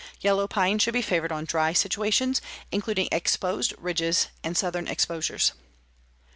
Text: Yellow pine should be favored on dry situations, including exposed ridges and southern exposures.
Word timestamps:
Yellow 0.19 0.47
pine 0.47 0.79
should 0.79 0.95
be 0.95 1.03
favored 1.03 1.31
on 1.31 1.45
dry 1.45 1.73
situations, 1.73 2.41
including 2.71 3.07
exposed 3.11 3.71
ridges 3.77 4.29
and 4.43 4.57
southern 4.57 4.87
exposures. 4.87 5.51